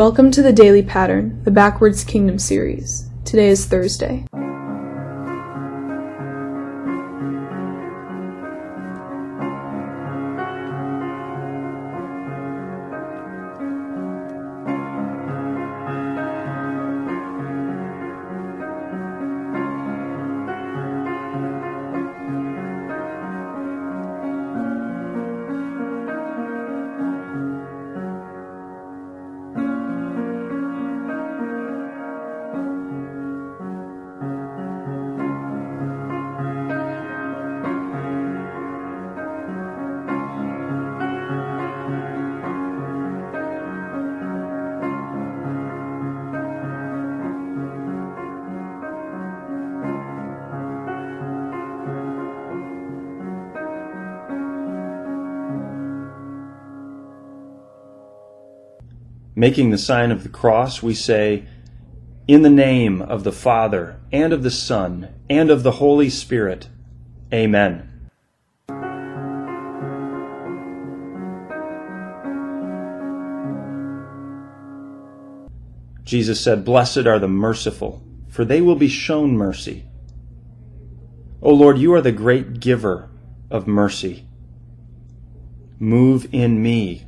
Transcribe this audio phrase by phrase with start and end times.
[0.00, 3.10] Welcome to the Daily Pattern, the Backwards Kingdom series.
[3.26, 4.24] Today is Thursday.
[59.40, 61.46] Making the sign of the cross, we say,
[62.28, 66.68] In the name of the Father, and of the Son, and of the Holy Spirit.
[67.32, 67.90] Amen.
[76.04, 79.86] Jesus said, Blessed are the merciful, for they will be shown mercy.
[81.40, 83.08] O Lord, you are the great giver
[83.50, 84.26] of mercy.
[85.78, 87.06] Move in me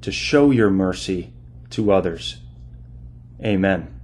[0.00, 1.30] to show your mercy
[1.74, 2.38] to others.
[3.44, 3.94] Amen.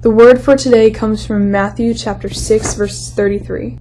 [0.00, 3.80] The word for today comes from Matthew chapter 6 verse 33.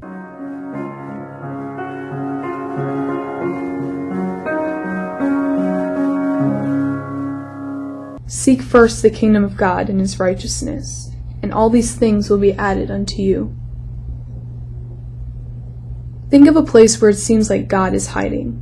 [8.25, 11.11] Seek first the kingdom of God and his righteousness,
[11.43, 13.55] and all these things will be added unto you.
[16.31, 18.53] Think of a place where it seems like God is hiding.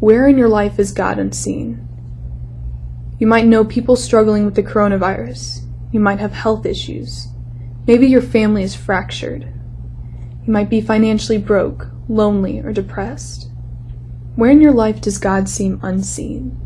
[0.00, 1.88] Where in your life is God unseen?
[3.18, 5.63] You might know people struggling with the coronavirus
[5.94, 7.28] you might have health issues.
[7.86, 9.46] Maybe your family is fractured.
[10.44, 13.48] You might be financially broke, lonely, or depressed.
[14.34, 16.60] Where in your life does God seem unseen?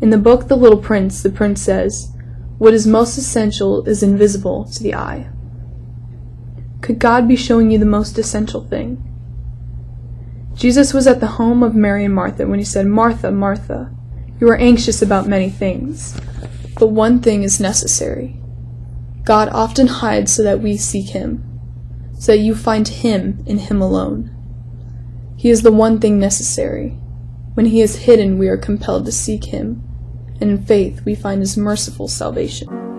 [0.00, 2.12] In the book The Little Prince, the prince says,
[2.58, 5.28] What is most essential is invisible to the eye.
[6.82, 9.04] Could God be showing you the most essential thing?
[10.54, 13.92] Jesus was at the home of Mary and Martha when he said, Martha, Martha,
[14.40, 16.16] you are anxious about many things,
[16.78, 18.40] but one thing is necessary.
[19.24, 21.44] God often hides so that we seek Him,
[22.18, 24.30] so that you find Him in Him alone.
[25.36, 26.90] He is the one thing necessary.
[27.54, 29.82] When He is hidden, we are compelled to seek Him,
[30.40, 32.89] and in faith we find His merciful salvation.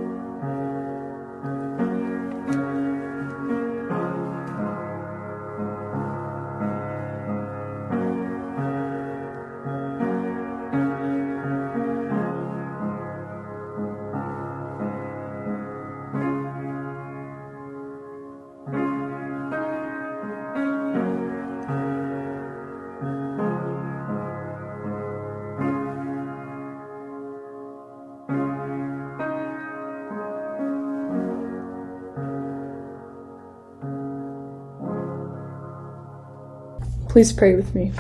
[37.11, 37.91] Please pray with me.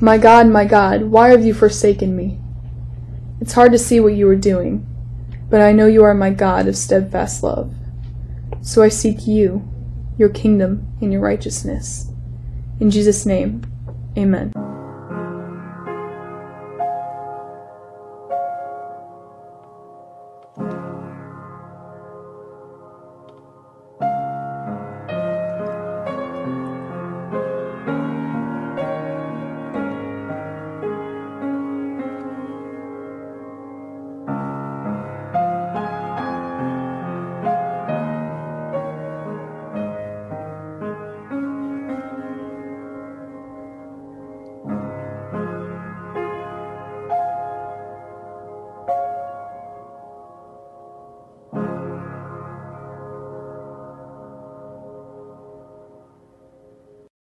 [0.00, 2.40] My God, my God, why have you forsaken me?
[3.40, 4.84] It's hard to see what you are doing,
[5.48, 7.72] but I know you are my God of steadfast love.
[8.62, 9.62] So I seek you,
[10.18, 12.10] your kingdom, and your righteousness.
[12.80, 13.62] In Jesus' name,
[14.18, 14.59] amen.